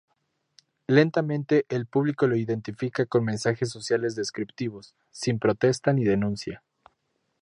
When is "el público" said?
1.69-2.25